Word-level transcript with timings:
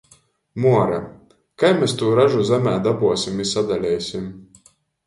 Muora, 0.63 1.01
kai 1.63 1.71
mes 1.83 1.95
tū 2.01 2.09
ražu 2.21 2.49
zemē 2.53 2.75
dabuosim 2.89 3.47
i 3.47 3.51
sadaleisim? 3.53 4.31